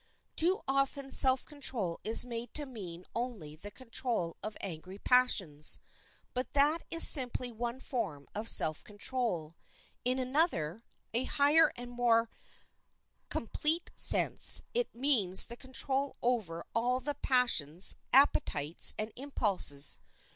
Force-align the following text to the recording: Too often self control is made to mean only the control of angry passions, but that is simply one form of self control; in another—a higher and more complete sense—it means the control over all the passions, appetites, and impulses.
Too 0.35 0.59
often 0.67 1.11
self 1.11 1.45
control 1.45 1.99
is 2.03 2.25
made 2.25 2.55
to 2.55 2.65
mean 2.65 3.05
only 3.15 3.55
the 3.55 3.69
control 3.69 4.35
of 4.41 4.57
angry 4.59 4.97
passions, 4.97 5.77
but 6.33 6.53
that 6.53 6.81
is 6.89 7.07
simply 7.07 7.51
one 7.51 7.79
form 7.79 8.25
of 8.33 8.49
self 8.49 8.83
control; 8.83 9.53
in 10.03 10.17
another—a 10.17 11.25
higher 11.25 11.71
and 11.75 11.91
more 11.91 12.31
complete 13.29 13.91
sense—it 13.95 14.95
means 14.95 15.45
the 15.45 15.55
control 15.55 16.15
over 16.23 16.65
all 16.73 16.99
the 16.99 17.13
passions, 17.13 17.95
appetites, 18.11 18.95
and 18.97 19.11
impulses. 19.15 19.99